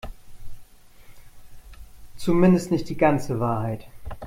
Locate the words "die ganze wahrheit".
2.89-3.85